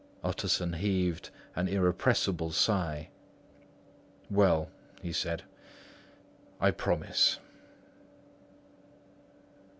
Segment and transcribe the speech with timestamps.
[0.23, 3.09] Utterson heaved an irrepressible sigh.
[4.31, 4.71] "Well,"
[5.11, 5.45] said he,
[6.59, 7.37] "I promise."